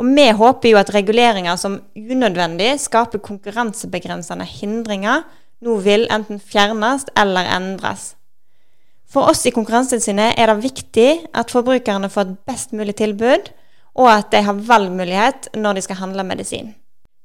Og 0.00 0.08
vi 0.16 0.30
håper 0.32 0.72
jo 0.72 0.78
at 0.80 0.94
reguleringer 0.94 1.58
som 1.60 1.76
unødvendig 1.92 2.72
skaper 2.80 3.20
konkurransebegrensende 3.20 4.46
hindringer, 4.48 5.26
nå 5.60 5.76
vil 5.84 6.06
enten 6.08 6.40
fjernes 6.40 7.04
eller 7.20 7.50
endres. 7.52 8.14
For 9.10 9.28
oss 9.28 9.42
i 9.44 9.52
Konkurransetilsynet 9.52 10.38
er 10.38 10.48
det 10.48 10.62
viktig 10.62 11.08
at 11.36 11.52
forbrukerne 11.52 12.08
får 12.08 12.28
et 12.28 12.36
best 12.48 12.72
mulig 12.72 12.94
tilbud, 12.96 13.50
og 13.98 14.08
at 14.08 14.30
de 14.32 14.40
har 14.46 14.62
valgmulighet 14.70 15.50
når 15.58 15.76
de 15.76 15.82
skal 15.84 16.00
handle 16.00 16.24
medisin. 16.24 16.72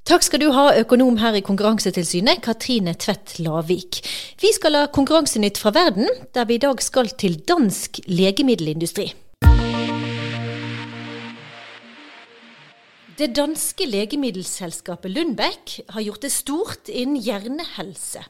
Takk 0.06 0.22
skal 0.22 0.42
du 0.42 0.50
ha, 0.54 0.68
økonom 0.78 1.16
her 1.18 1.34
i 1.38 1.42
Konkurransetilsynet, 1.46 2.42
Katrine 2.44 2.92
Tvedt 2.94 3.38
Lavik. 3.42 4.02
Vi 4.42 4.52
skal 4.54 4.76
ha 4.78 4.86
Konkurransenytt 4.92 5.58
fra 5.62 5.72
verden, 5.74 6.10
der 6.34 6.46
vi 6.46 6.58
i 6.58 6.62
dag 6.62 6.82
skal 6.82 7.08
til 7.18 7.40
dansk 7.48 8.02
legemiddelindustri. 8.06 9.08
Det 13.16 13.30
danske 13.32 13.86
legemiddelselskapet 13.88 15.08
Lundbeck 15.08 15.70
har 15.88 16.02
gjort 16.04 16.20
det 16.26 16.30
stort 16.34 16.90
innen 16.92 17.16
hjernehelse, 17.16 18.20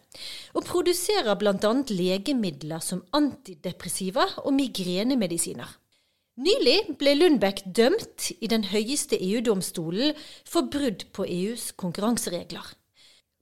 og 0.54 0.62
produserer 0.68 1.34
bl.a. 1.34 1.72
legemidler 1.90 2.78
som 2.78 3.00
antidepressiva 3.10 4.28
og 4.44 4.54
migrenemedisiner. 4.54 5.66
Nylig 6.38 6.94
ble 7.00 7.16
Lundbeck 7.18 7.64
dømt 7.66 8.28
i 8.38 8.46
den 8.46 8.68
høyeste 8.70 9.18
EU-domstolen 9.18 10.14
for 10.46 10.70
brudd 10.70 11.08
på 11.10 11.26
EUs 11.26 11.72
konkurranseregler. 11.74 12.70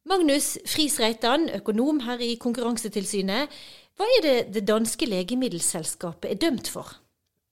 Magnus 0.09 0.55
Friis 0.65 0.97
Reitan, 1.01 1.51
økonom 1.53 2.01
her 2.09 2.25
i 2.25 2.39
Konkurransetilsynet, 2.41 3.53
hva 4.01 4.09
er 4.17 4.25
det 4.25 4.39
det 4.57 4.69
danske 4.73 5.13
legemiddelselskapet 5.13 6.33
er 6.33 6.41
dømt 6.41 6.73
for? 6.73 7.04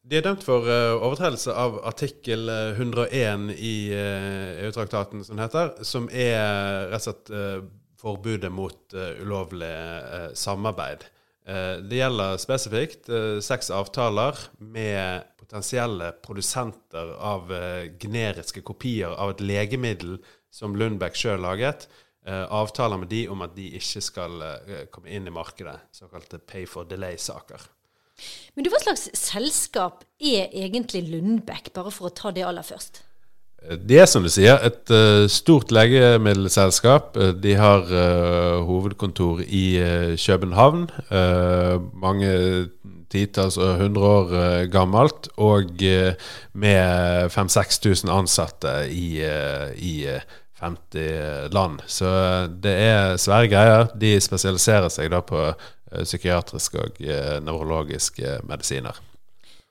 De 0.02 0.18
er 0.18 0.24
dømt 0.26 0.42
for 0.42 0.66
uh, 0.66 0.98
overtredelse 0.98 1.52
av 1.54 1.76
artikkel 1.86 2.50
101 2.50 3.12
eh, 3.14 3.60
i 3.62 3.74
uh, 3.94 4.64
EU-traktaten, 4.64 5.22
som 5.22 5.38
heter, 5.38 5.76
som 5.86 6.08
er 6.10 6.88
rett 6.90 6.98
og 6.98 7.04
slett 7.04 7.30
uh, 7.30 7.60
forbudet 8.02 8.50
mot 8.50 8.96
ulovlig 9.22 9.70
samarbeid. 10.34 11.04
det 11.86 12.00
gjelder 12.00 12.40
spesifikt 12.42 13.06
seks 13.46 13.70
avtaler 13.70 14.40
med 14.58 15.22
potensielle 15.38 16.08
produsenter 16.26 17.12
av 17.14 17.52
generiske 18.02 18.64
kopier 18.66 19.14
av 19.14 19.36
et 19.36 19.44
legemiddel 19.46 20.16
som 20.50 20.74
Lundbeck 20.74 21.14
sjøl 21.14 21.46
laget. 21.46 21.86
avtaler 22.26 22.98
med 22.98 23.10
de 23.14 23.28
om 23.30 23.46
at 23.46 23.54
de 23.54 23.68
ikke 23.78 24.02
skal 24.02 24.42
komme 24.90 25.14
inn 25.14 25.30
i 25.30 25.36
markedet, 25.38 25.78
såkalte 25.94 26.42
pay 26.42 26.66
for 26.66 26.90
delay-saker. 26.90 27.70
Men 28.54 28.66
du, 28.66 28.72
hva 28.72 28.82
slags 28.82 29.06
selskap 29.16 30.04
er 30.20 30.52
egentlig 30.52 31.06
Lundbekk, 31.08 31.72
bare 31.76 31.92
for 31.94 32.10
å 32.10 32.14
ta 32.14 32.34
det 32.34 32.44
aller 32.44 32.66
først? 32.66 33.00
Det 33.62 34.00
er 34.02 34.08
som 34.10 34.24
du 34.24 34.30
sier, 34.32 34.58
et 34.66 34.90
uh, 34.90 35.24
stort 35.30 35.70
legemiddelselskap. 35.70 37.14
Eh, 37.16 37.30
de 37.38 37.54
har 37.54 37.86
uh, 37.86 38.64
hovedkontor 38.66 39.44
i 39.46 39.66
uh, 39.78 40.14
København. 40.18 40.88
mange 42.02 42.32
titalls 43.12 43.58
og 43.60 43.76
hundre 43.78 44.02
år 44.02 44.66
gammelt. 44.72 45.28
Og 45.36 45.82
med 46.52 47.28
5000-6000 47.30 48.10
ansatte 48.10 48.72
i, 48.88 49.20
i 49.76 49.94
50 50.60 51.52
land. 51.52 51.80
Så 51.86 52.08
det 52.64 52.72
er 52.72 53.20
svære 53.20 53.52
greier. 53.52 53.92
De 54.00 54.16
spesialiserer 54.20 54.88
seg 54.88 55.12
da 55.12 55.20
på 55.20 55.52
Eh, 55.81 55.81
psykiatriske 56.00 56.80
og 56.80 57.00
eh, 57.04 57.38
nevrologiske 57.44 58.38
medisiner. 58.48 58.98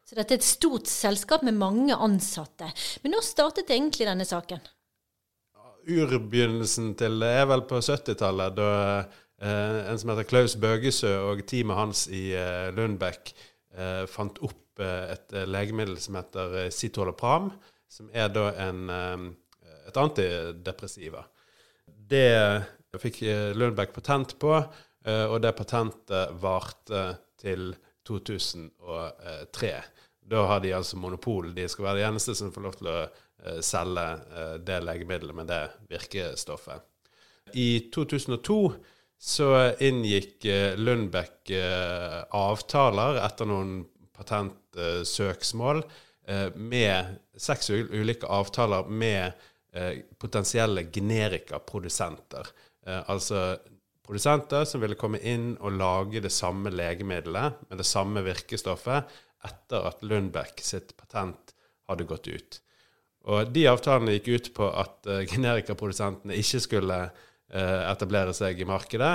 Så 0.06 0.18
dette 0.18 0.36
er 0.36 0.42
et 0.42 0.46
stort 0.46 0.90
selskap 0.92 1.44
med 1.48 1.56
mange 1.56 1.96
ansatte. 1.96 2.68
Men 3.04 3.16
når 3.16 3.24
startet 3.24 3.72
egentlig 3.72 4.10
denne 4.10 4.28
saken? 4.28 4.60
Urbegynnelsen 5.88 6.92
til 7.00 7.16
det 7.24 7.30
er 7.40 7.48
vel 7.50 7.64
på 7.70 7.80
70-tallet, 7.80 8.58
da 8.58 8.72
eh, 9.42 9.78
en 9.88 10.02
som 10.02 10.12
heter 10.12 10.28
Klaus 10.28 10.58
Bøgesø 10.60 11.14
og 11.30 11.46
teamet 11.48 11.80
hans 11.80 12.04
i 12.12 12.26
eh, 12.38 12.68
Lundbekk 12.76 13.32
eh, 13.32 14.04
fant 14.12 14.44
opp 14.44 14.84
eh, 14.84 15.16
et 15.16 15.38
legemiddel 15.48 15.96
som 16.04 16.20
heter 16.20 16.70
Citalopram, 16.76 17.50
som 17.92 18.12
er 18.12 18.30
da 18.36 18.50
en, 18.68 18.86
et 19.88 19.98
antidepressiva. 20.00 21.26
Det 21.88 22.28
fikk 23.00 23.24
Lundbekk 23.56 23.96
patent 23.96 24.36
på. 24.40 24.54
Eh, 25.06 25.26
og 25.26 25.42
det 25.42 25.54
patentet 25.58 26.36
varte 26.42 27.02
til 27.42 27.72
2003. 28.08 29.74
Da 30.32 30.46
har 30.50 30.62
de 30.62 30.74
altså 30.78 31.00
monopol. 31.02 31.52
De 31.56 31.68
skal 31.70 31.90
være 31.90 32.02
de 32.02 32.08
eneste 32.10 32.36
som 32.38 32.54
får 32.54 32.66
lov 32.66 32.78
til 32.78 32.90
å 32.92 32.98
uh, 33.02 33.60
selge 33.66 34.06
uh, 34.32 34.56
det 34.62 34.80
legemiddelet 34.86 35.38
med 35.38 35.50
det 35.50 35.62
virkestoffet. 35.90 36.86
I 37.58 37.90
2002 37.94 38.60
så 39.22 39.48
inngikk 39.84 40.46
Lundbekk 40.82 41.52
avtaler 42.34 43.20
etter 43.22 43.50
noen 43.50 43.74
patentsøksmål 44.18 45.82
med 46.58 47.12
seks 47.38 47.70
ulike 47.74 48.30
avtaler 48.30 48.90
med 48.90 49.44
potensielle 50.22 50.88
generikaprodusenter. 50.94 52.50
altså 53.14 53.44
produsenter 54.12 54.66
som 54.68 54.82
ville 54.84 54.98
komme 55.00 55.22
inn 55.24 55.54
og 55.64 55.78
lage 55.80 56.20
det 56.20 56.34
samme 56.36 56.68
legemiddelet 56.74 57.62
med 57.70 57.80
det 57.80 57.88
samme 57.88 58.20
virkestoffet 58.26 59.08
etter 59.48 59.86
at 59.88 60.04
Lundbeck 60.04 60.60
sitt 60.60 60.92
patent 61.00 61.54
hadde 61.88 62.08
gått 62.10 62.28
ut. 62.28 62.58
Og 63.32 63.54
De 63.56 63.64
avtalene 63.72 64.18
gikk 64.18 64.28
ut 64.28 64.50
på 64.58 64.68
at 64.68 65.08
uh, 65.08 65.22
generikaprodusentene 65.30 66.36
ikke 66.42 66.60
skulle 66.60 66.98
uh, 67.08 67.82
etablere 67.88 68.34
seg 68.36 68.60
i 68.60 68.68
markedet, 68.68 69.14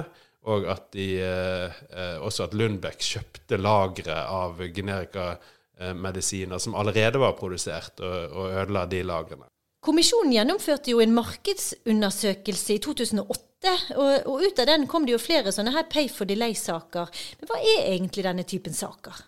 og 0.49 0.65
at 0.73 0.89
de, 0.97 1.11
uh, 1.21 2.23
også 2.25 2.47
at 2.47 2.57
Lundbeck 2.57 3.05
kjøpte 3.05 3.61
lagre 3.61 4.17
av 4.17 4.63
generikamedisiner 4.65 6.63
som 6.63 6.79
allerede 6.79 7.21
var 7.21 7.37
produsert, 7.37 8.01
og 8.01 8.49
ødela 8.49 8.87
de 8.89 9.05
lagrene. 9.05 9.51
Kommisjonen 9.87 10.33
gjennomførte 10.35 10.91
jo 10.91 10.99
en 10.99 11.13
markedsundersøkelse 11.15 12.75
i 12.75 12.81
2008, 12.83 13.75
og, 13.95 14.09
og, 14.27 14.41
ut 14.43 14.59
av 14.59 14.67
den 14.67 14.87
kom 14.91 15.05
det 15.07 15.15
jo 15.15 15.21
flere 15.23 15.53
sånne 15.55 15.75
her 15.77 15.87
pay 15.91 16.09
for 16.11 16.27
delay-saker. 16.27 17.13
Men 17.39 17.51
hva 17.51 17.59
er 17.63 17.85
egentlig 17.93 18.25
denne 18.27 18.43
typen 18.51 18.75
saker? 18.75 19.21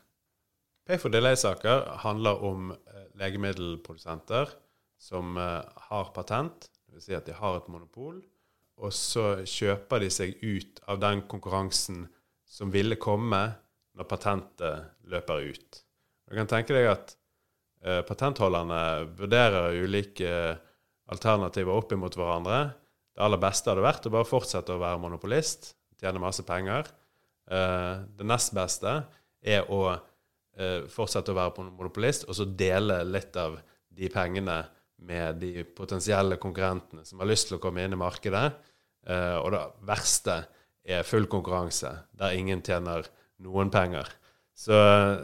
Pay 0.88 0.98
for 0.98 1.14
delay-saker 1.14 1.84
handler 2.02 2.42
om 2.48 2.72
eh, 2.74 3.04
legemiddelprodusenter 3.20 4.50
som 4.98 5.38
eh, 5.38 5.62
har 5.92 6.10
patent, 6.16 6.66
dvs. 6.90 7.06
Si 7.06 7.14
at 7.14 7.30
de 7.30 7.38
har 7.38 7.60
et 7.60 7.70
monopol, 7.70 8.18
og 8.82 8.94
så 8.94 9.44
kjøper 9.46 10.02
de 10.02 10.10
seg 10.10 10.42
ut 10.42 10.82
av 10.90 10.98
den 11.02 11.22
konkurransen 11.30 12.08
som 12.50 12.74
ville 12.74 12.98
komme 12.98 13.44
når 13.94 14.10
patentet 14.10 14.90
løper 15.06 15.52
ut. 15.54 15.82
Du 16.26 16.34
kan 16.34 16.50
tenke 16.50 16.74
deg 16.74 16.90
at 16.90 17.14
patentholderne 17.80 18.80
vurderer 19.18 19.76
ulike 19.78 20.30
alternativer 21.12 21.76
opp 21.78 21.92
imot 21.94 22.16
hverandre. 22.18 22.60
Det 23.14 23.24
aller 23.24 23.40
beste 23.42 23.70
hadde 23.70 23.84
vært 23.84 24.08
å 24.08 24.14
bare 24.14 24.28
fortsette 24.28 24.74
å 24.74 24.82
være 24.82 25.00
monopolist, 25.02 25.72
tjene 25.98 26.22
masse 26.22 26.44
penger. 26.46 26.90
Eh, 27.50 28.04
det 28.18 28.26
nest 28.28 28.52
beste 28.56 28.92
er 29.42 29.70
å 29.72 29.82
eh, 29.90 30.84
fortsette 30.92 31.32
å 31.32 31.38
være 31.38 31.68
monopolist, 31.70 32.28
og 32.28 32.36
så 32.38 32.46
dele 32.46 33.00
litt 33.08 33.36
av 33.40 33.56
de 33.98 34.10
pengene 34.12 34.60
med 35.08 35.40
de 35.42 35.64
potensielle 35.74 36.38
konkurrentene 36.42 37.06
som 37.06 37.22
har 37.22 37.30
lyst 37.30 37.48
til 37.48 37.58
å 37.58 37.62
komme 37.62 37.84
inn 37.84 37.94
i 37.94 37.98
markedet. 37.98 38.46
Og 39.08 39.46
det 39.54 39.60
verste 39.88 40.34
er 40.84 41.06
full 41.06 41.28
konkurranse, 41.30 41.92
der 42.18 42.34
ingen 42.36 42.60
tjener 42.66 43.06
noen 43.40 43.70
penger. 43.72 44.10
Så 44.58 44.74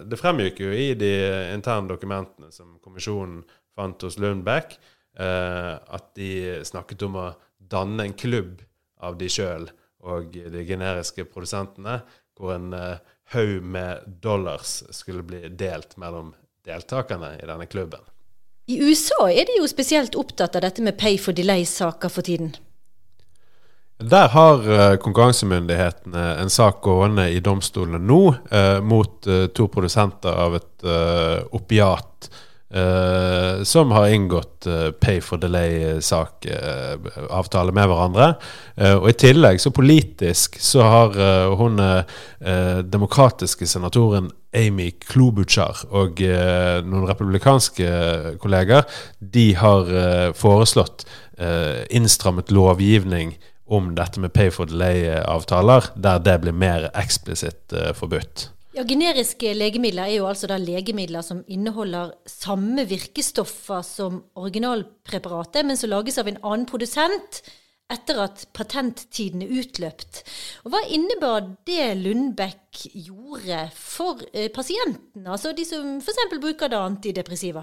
det 0.07 0.21
fremgikk 0.21 0.61
jo 0.63 0.71
i 0.71 0.93
de 0.95 1.11
interne 1.55 1.91
dokumentene 1.91 2.53
som 2.55 2.77
kommisjonen 2.85 3.43
fant 3.75 4.05
hos 4.07 4.19
Lundbeck, 4.23 4.77
eh, 5.19 5.73
at 5.75 6.13
de 6.15 6.61
snakket 6.63 7.03
om 7.09 7.19
å 7.19 7.33
danne 7.59 8.07
en 8.07 8.15
klubb 8.15 8.63
av 9.03 9.19
de 9.19 9.27
sjøl 9.33 9.67
og 10.05 10.37
de 10.37 10.63
generiske 10.69 11.27
produsentene, 11.33 11.99
hvor 12.39 12.55
en 12.55 12.71
eh, 12.79 13.03
haug 13.35 13.67
med 13.75 14.07
dollars 14.23 14.83
skulle 14.95 15.27
bli 15.27 15.49
delt 15.51 15.97
mellom 15.99 16.31
deltakerne 16.65 17.35
i 17.41 17.49
denne 17.49 17.67
klubben. 17.67 18.05
I 18.71 18.79
USA 18.81 19.27
er 19.29 19.49
de 19.49 19.59
jo 19.59 19.67
spesielt 19.69 20.15
opptatt 20.17 20.55
av 20.57 20.65
dette 20.65 20.85
med 20.85 20.97
pay 21.01 21.19
for 21.21 21.37
delay-saker 21.37 22.13
for 22.13 22.25
tiden. 22.25 22.55
Der 24.03 24.27
har 24.29 24.59
uh, 24.67 24.97
konkurransemyndighetene 24.99 26.43
en 26.43 26.51
sak 26.51 26.81
gående 26.83 27.31
i 27.31 27.41
domstolene 27.41 27.99
nå 28.03 28.35
eh, 28.51 28.81
mot 28.83 29.27
uh, 29.31 29.47
to 29.55 29.69
produsenter 29.71 30.35
av 30.35 30.55
et 30.59 30.85
opiat 31.55 32.11
som 33.65 33.93
har 33.95 34.11
inngått 34.11 34.67
pay 34.99 35.21
for 35.23 35.39
delay-sak-avtale 35.39 37.71
med 37.77 37.87
hverandre. 37.87 38.35
og 38.99 39.07
I 39.13 39.15
tillegg, 39.21 39.61
så 39.63 39.71
politisk, 39.71 40.59
så 40.59 40.83
har 40.83 41.15
hun 41.55 41.79
demokratiske 42.91 43.67
senatoren 43.71 44.27
Amy 44.59 44.91
Klobuchar 45.07 45.87
og 45.95 46.19
noen 46.19 47.07
republikanske 47.07 47.87
kolleger 48.43 48.83
de 49.21 49.55
har 49.61 49.87
foreslått 50.35 51.07
innstrammet 51.95 52.51
lovgivning 52.51 53.39
om 53.67 53.95
dette 53.97 54.21
med 54.21 54.35
pay 54.37 54.51
for 54.53 54.69
delay-avtaler, 54.69 55.93
der 55.97 56.21
det 56.25 56.41
blir 56.43 56.57
mer 56.57 56.91
eksplisitt 56.93 57.73
uh, 57.73 57.93
forbudt. 57.97 58.49
Ja, 58.75 58.83
Generiske 58.83 59.53
legemidler 59.55 60.09
er 60.09 60.17
jo 60.17 60.27
altså 60.27 60.49
da 60.51 60.57
legemidler 60.59 61.23
som 61.23 61.45
inneholder 61.47 62.11
samme 62.27 62.83
virkestoffer 62.91 63.85
som 63.87 64.25
originalpreparatet, 64.35 65.63
men 65.63 65.79
som 65.79 65.93
lages 65.93 66.19
av 66.19 66.29
en 66.29 66.41
annen 66.43 66.67
produsent 66.67 67.45
etter 67.93 68.19
at 68.25 68.47
patenttiden 68.57 69.45
er 69.45 69.53
utløpt. 69.61 70.25
Og 70.65 70.75
Hva 70.75 70.83
innebar 70.91 71.47
det 71.69 71.93
Lundbekk 72.01 72.83
gjorde 73.07 73.69
for 73.77 74.25
eh, 74.33 74.51
pasientene, 74.51 75.29
altså 75.29 75.53
de 75.55 75.67
som 75.69 75.99
f.eks. 76.01 76.39
bruker 76.41 76.73
da 76.73 76.83
antidepressiva? 76.89 77.63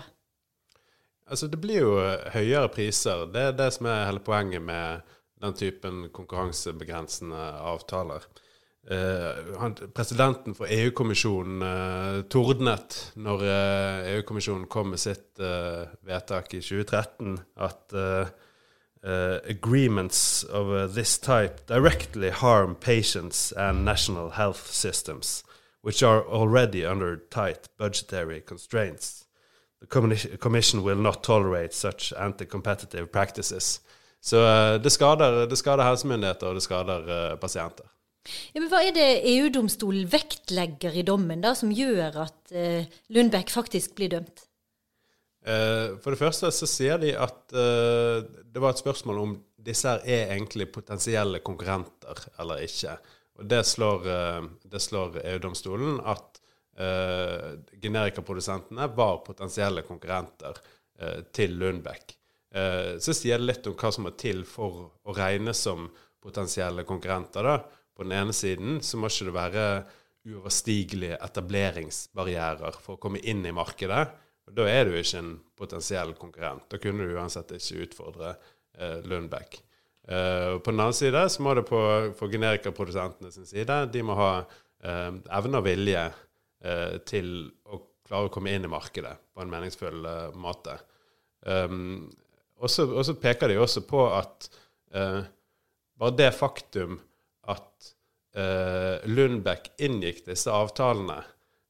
Altså 1.32 1.48
Det 1.48 1.60
blir 1.64 1.84
jo 1.84 1.96
høyere 2.34 2.70
priser. 2.72 3.26
Det 3.32 3.50
er 3.50 3.58
det 3.58 3.72
som 3.76 3.88
er 3.88 4.08
hele 4.08 4.24
poenget 4.24 4.64
med 4.64 5.04
den 5.42 5.58
typen 5.58 6.10
konkurransebegrensende 6.14 7.42
avtaler. 7.62 8.26
Eh, 8.90 9.58
han, 9.60 9.76
presidenten 9.94 10.56
for 10.58 10.66
EU-kommisjonen 10.70 11.62
eh, 11.62 12.22
tordnet 12.34 12.96
når 13.14 13.44
eh, 13.46 14.08
EU-kommisjonen 14.16 14.66
kom 14.74 14.90
med 14.96 15.02
sitt 15.04 15.38
eh, 15.40 15.86
vedtak 16.08 16.50
i 16.58 16.64
2013, 16.66 17.36
at 17.62 17.94
eh, 17.94 18.32
eh, 19.06 19.38
agreements 19.54 20.44
of 20.50 20.96
this 20.96 21.20
type 21.22 21.62
directly 21.70 22.32
harm 22.32 22.74
patients 22.74 23.52
and 23.52 23.86
national 23.86 24.32
health 24.32 24.72
systems, 24.72 25.44
which 25.84 26.02
are 26.02 26.26
already 26.26 26.84
under 26.84 27.18
tight 27.30 27.70
budgetary 27.78 28.42
constraints. 28.42 29.28
The 29.82 30.38
Commission 30.38 30.84
will 30.84 31.02
not 31.02 31.24
tolerate 31.24 31.74
such 31.74 32.14
anti-competitive 32.14 33.12
practices. 33.12 33.80
Så 34.22 34.44
eh, 34.46 34.76
det 34.82 34.94
skader, 34.94 35.46
det 35.50 35.58
skader 35.60 35.88
helsemyndigheter, 35.88 36.52
og 36.52 36.60
det 36.60 36.66
skader 36.66 37.10
uh, 37.10 37.40
pasienter. 37.42 37.90
Ja, 38.54 38.62
men 38.62 38.70
Hva 38.70 38.84
er 38.86 38.94
det 38.94 39.08
EU-domstolen 39.32 40.06
vektlegger 40.12 40.94
i 40.94 41.04
dommen 41.06 41.42
da, 41.42 41.56
som 41.58 41.74
gjør 41.74 42.22
at 42.28 42.54
uh, 42.54 42.86
Lundbekk 43.16 43.50
faktisk 43.54 43.98
blir 43.98 44.14
dømt? 44.18 44.48
For 45.42 46.14
det 46.14 46.20
første 46.20 46.52
så 46.54 46.68
sier 46.70 47.00
de 47.02 47.16
at 47.18 47.50
det 47.50 48.62
var 48.62 48.76
et 48.76 48.82
spørsmål 48.84 49.22
om 49.24 49.32
disse 49.58 49.90
her 49.90 50.04
er 50.06 50.36
egentlig 50.36 50.68
potensielle 50.70 51.40
konkurrenter 51.42 52.22
eller 52.44 52.62
ikke. 52.62 52.94
Og 53.42 53.50
det 53.50 53.64
slår, 53.66 54.06
slår 54.86 55.18
EU-domstolen 55.24 55.98
at 56.14 56.38
generikaprodusentene 57.74 58.86
var 58.94 59.24
potensielle 59.26 59.82
konkurrenter 59.90 60.62
til 61.34 61.58
Lundbekk. 61.58 62.21
Eh, 62.52 62.98
så 63.00 63.16
sier 63.16 63.40
det 63.40 63.48
litt 63.48 63.68
om 63.70 63.78
hva 63.80 63.92
som 63.94 64.08
må 64.08 64.14
til 64.20 64.44
for 64.48 64.90
å 65.08 65.16
regnes 65.16 65.62
som 65.68 65.90
potensielle 66.22 66.84
konkurrenter. 66.88 67.44
da. 67.44 67.58
På 67.96 68.04
den 68.04 68.16
ene 68.18 68.34
siden 68.34 68.82
så 68.84 68.98
må 68.98 69.10
ikke 69.12 69.30
det 69.30 69.38
være 69.38 69.66
uoverstigelige 70.28 71.18
etableringsbarrierer 71.26 72.78
for 72.82 72.96
å 72.96 73.02
komme 73.02 73.22
inn 73.26 73.46
i 73.46 73.56
markedet. 73.56 74.04
Og 74.48 74.56
Da 74.58 74.68
er 74.70 74.86
du 74.86 74.96
ikke 74.98 75.20
en 75.22 75.36
potensiell 75.58 76.14
konkurrent. 76.18 76.68
Da 76.70 76.78
kunne 76.82 77.08
du 77.08 77.16
uansett 77.16 77.54
ikke 77.56 77.86
utfordre 77.88 78.36
eh, 78.78 79.00
Lundbekk. 79.06 79.62
Eh, 80.08 80.58
på 80.60 80.72
den 80.72 80.82
annen 80.82 80.98
side 80.98 81.24
så 81.30 81.44
må 81.46 81.54
det 81.58 81.66
på, 81.70 81.80
for 82.18 82.32
generikaprodusentene 82.34 83.30
sin 83.30 83.46
side 83.46 83.76
De 83.94 84.02
må 84.02 84.16
ha 84.18 84.32
eh, 84.42 85.12
evne 85.38 85.62
og 85.62 85.68
vilje 85.68 86.08
eh, 86.66 86.98
til 87.06 87.52
å 87.70 87.82
klare 88.08 88.28
å 88.28 88.34
komme 88.34 88.54
inn 88.54 88.66
i 88.66 88.72
markedet 88.72 89.14
på 89.32 89.44
en 89.44 89.54
meningsfull 89.54 90.06
eh, 90.10 90.34
måte. 90.42 90.80
Um, 91.46 92.10
og 92.62 93.06
så 93.06 93.16
peker 93.20 93.52
de 93.52 93.60
også 93.62 93.84
på 93.88 94.04
at 94.14 94.50
eh, 94.94 95.22
bare 96.02 96.18
det 96.18 96.32
faktum 96.38 96.98
at 97.50 97.92
eh, 98.38 99.02
Lundbekk 99.10 99.72
inngikk 99.82 100.24
disse 100.28 100.54
avtalene 100.54 101.20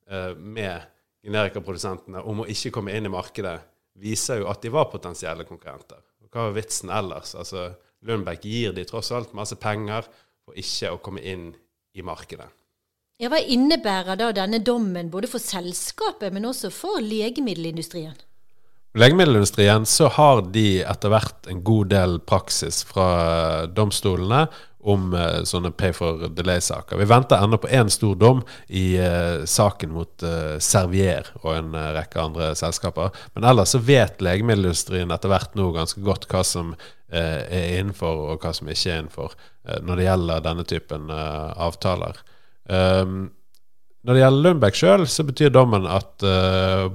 eh, 0.09 0.33
med 0.35 0.87
generikaprodusentene 1.21 2.23
om 2.27 2.43
å 2.43 2.47
ikke 2.49 2.73
komme 2.75 2.95
inn 2.97 3.07
i 3.07 3.13
markedet, 3.13 3.59
viser 4.01 4.41
jo 4.41 4.49
at 4.51 4.63
de 4.63 4.71
var 4.73 4.89
potensielle 4.91 5.45
konkurrenter. 5.47 6.01
Hva 6.31 6.47
var 6.47 6.55
vitsen 6.55 6.91
ellers? 6.93 7.35
Altså, 7.35 7.69
Lundbekk 8.07 8.47
gir 8.47 8.73
de 8.73 8.85
tross 8.87 9.11
alt 9.13 9.35
masse 9.37 9.57
penger 9.61 10.07
for 10.41 10.57
ikke 10.57 10.95
å 10.95 11.01
komme 11.03 11.21
inn 11.27 11.51
i 11.93 12.03
markedet. 12.05 12.47
Ja, 13.21 13.29
Hva 13.29 13.37
innebærer 13.37 14.17
da 14.17 14.31
denne 14.33 14.61
dommen 14.65 15.11
både 15.13 15.29
for 15.29 15.43
selskapet, 15.43 16.33
men 16.33 16.47
også 16.49 16.71
for 16.73 17.03
legemiddelindustrien? 17.03 18.15
Legemiddelindustrien 18.93 19.85
så 19.85 20.09
har 20.11 20.41
de 20.51 20.81
etter 20.83 21.13
hvert 21.13 21.47
en 21.51 21.63
god 21.63 21.91
del 21.93 22.19
praksis 22.27 22.81
fra 22.87 23.65
domstolene 23.71 24.45
om 24.81 25.11
uh, 25.13 25.43
sånne 25.45 25.71
pay 25.77 25.93
for 25.93 26.25
delay-saker. 26.33 26.97
Vi 26.97 27.09
venter 27.09 27.41
ennå 27.41 27.59
på 27.61 27.69
én 27.69 27.89
stor 27.93 28.15
dom 28.17 28.41
i 28.67 28.95
uh, 28.97 29.43
saken 29.45 29.93
mot 29.93 30.25
uh, 30.25 30.57
Servier 30.61 31.29
og 31.43 31.51
en 31.53 31.75
rekke 31.97 32.21
andre 32.21 32.51
selskaper. 32.57 33.13
Men 33.35 33.45
ellers 33.51 33.75
så 33.75 33.81
vet 33.85 34.23
legemiddelindustrien 34.25 35.13
etter 35.13 35.31
hvert 35.31 35.53
nå 35.59 35.69
ganske 35.75 36.01
godt 36.05 36.27
hva 36.31 36.43
som 36.47 36.75
er 37.11 37.73
innenfor, 37.75 38.19
og 38.31 38.39
hva 38.39 38.53
som 38.55 38.69
ikke 38.71 38.87
er 38.87 39.01
innenfor 39.01 39.33
når 39.83 39.97
det 39.99 40.03
gjelder 40.05 40.43
denne 40.45 40.63
typen 40.63 41.09
avtaler. 41.11 42.21
Um, 42.71 43.25
når 44.07 44.15
det 44.15 44.21
gjelder 44.21 44.45
Lundbekk 44.45 44.79
sjøl, 44.79 45.03
så 45.11 45.25
betyr 45.27 45.51
dommen 45.51 45.89
at 45.91 46.23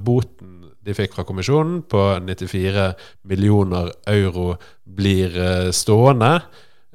boten 0.09 0.56
de 0.87 0.95
fikk 0.97 1.17
fra 1.17 1.25
kommisjonen 1.27 1.83
på 1.91 2.03
94 2.23 2.89
millioner 3.29 3.93
euro 4.11 4.55
blir 4.85 5.37
uh, 5.37 5.71
stående. 5.75 6.39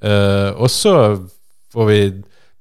Uh, 0.01 0.51
og 0.55 0.69
så 0.71 0.95
får 1.73 1.89
vi 1.89 1.99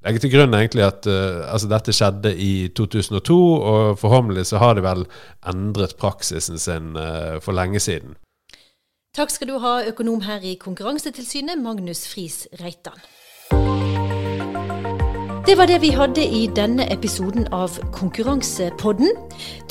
legge 0.07 0.23
til 0.23 0.33
grunn 0.35 0.57
egentlig 0.57 0.85
at 0.87 1.07
uh, 1.09 1.47
altså 1.53 1.71
dette 1.71 1.95
skjedde 1.97 2.35
i 2.35 2.71
2002, 2.77 3.39
og 3.61 4.01
forhåpentlig 4.01 4.47
så 4.51 4.63
har 4.63 4.77
de 4.77 4.85
vel 4.87 5.07
endret 5.49 5.97
praksisen 6.01 6.59
sin 6.59 6.93
for 7.45 7.57
lenge 7.57 7.81
siden. 7.83 8.19
Takk 9.17 9.33
skal 9.35 9.51
du 9.51 9.57
ha, 9.59 9.81
økonom 9.91 10.23
her 10.23 10.45
i 10.47 10.55
Konkurransetilsynet, 10.61 11.59
Magnus 11.59 12.07
Friis 12.13 12.45
Reitan. 12.61 13.01
Det 15.47 15.55
var 15.57 15.67
det 15.67 15.79
vi 15.81 15.89
hadde 15.97 16.21
i 16.21 16.43
denne 16.53 16.85
episoden 16.93 17.47
av 17.57 17.73
Konkurransepodden. 17.97 19.09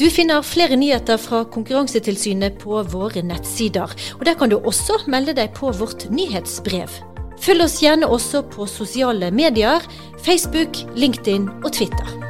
Du 0.01 0.07
finner 0.09 0.41
flere 0.41 0.75
nyheter 0.79 1.19
fra 1.21 1.43
Konkurransetilsynet 1.45 2.57
på 2.63 2.81
våre 2.89 3.21
nettsider. 3.21 3.93
Og 4.17 4.25
Der 4.25 4.33
kan 4.33 4.49
du 4.49 4.57
også 4.57 4.97
melde 5.07 5.35
deg 5.37 5.53
på 5.53 5.69
vårt 5.71 6.09
nyhetsbrev. 6.09 6.89
Følg 7.39 7.63
oss 7.63 7.77
gjerne 7.83 8.09
også 8.09 8.41
på 8.49 8.65
sosiale 8.65 9.31
medier, 9.31 9.85
Facebook, 10.25 10.81
LinkedIn 10.95 11.47
og 11.63 11.71
Twitter. 11.71 12.28